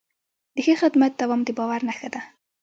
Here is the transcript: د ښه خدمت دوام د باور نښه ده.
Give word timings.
د 0.55 0.57
ښه 0.65 0.73
خدمت 0.81 1.11
دوام 1.21 1.41
د 1.45 1.49
باور 1.57 1.81
نښه 1.87 2.07
ده. 2.13 2.21